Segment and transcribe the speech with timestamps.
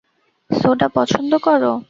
[0.49, 1.73] Soda পছন্দ করো?